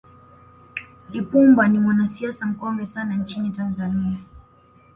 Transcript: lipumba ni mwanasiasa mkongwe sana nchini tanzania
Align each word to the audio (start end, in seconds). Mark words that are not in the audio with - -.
lipumba 1.11 1.67
ni 1.67 1.79
mwanasiasa 1.79 2.45
mkongwe 2.45 2.85
sana 2.85 3.15
nchini 3.15 3.49
tanzania 3.49 4.17